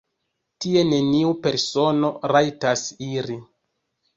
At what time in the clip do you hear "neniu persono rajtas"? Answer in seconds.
0.93-2.87